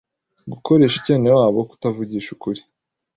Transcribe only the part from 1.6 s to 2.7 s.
kutavugisha ukuri